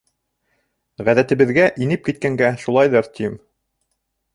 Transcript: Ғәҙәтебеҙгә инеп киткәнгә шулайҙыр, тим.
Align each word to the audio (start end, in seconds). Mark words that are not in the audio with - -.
Ғәҙәтебеҙгә 1.11 1.69
инеп 1.85 2.09
киткәнгә 2.11 2.53
шулайҙыр, 2.67 3.15
тим. 3.21 3.41